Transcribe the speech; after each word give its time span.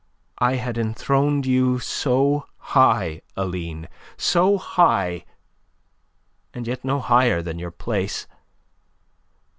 I 0.39 0.55
had 0.55 0.79
enthroned 0.79 1.45
you 1.45 1.77
so 1.77 2.47
high, 2.57 3.21
Aline, 3.37 3.87
so 4.17 4.57
high, 4.57 5.25
and 6.55 6.65
yet 6.65 6.83
no 6.83 6.99
higher 6.99 7.43
than 7.43 7.59
your 7.59 7.69
place. 7.69 8.25